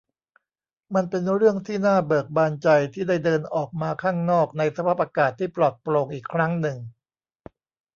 [0.95, 6.77] มันเป็นเรื่องที่น่าเบิกบานใจที่ได้เดินออกมาข้างนอกในสภาพอากาศที่ปลอดโปร่งอีกครั้งหนึ่ง